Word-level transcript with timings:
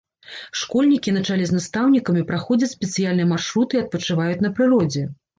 Школьнікі 0.59 1.11
на 1.17 1.19
чале 1.27 1.43
з 1.49 1.55
настаўнікамі 1.57 2.23
праходзяць 2.29 2.69
спецыяльныя 2.75 3.27
маршруты 3.33 3.73
і 3.77 3.83
адпачываюць 3.83 4.39
на 4.47 4.51
прыродзе. 4.61 5.03